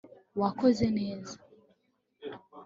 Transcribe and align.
wakoze 0.41 0.85
neza 0.97 1.35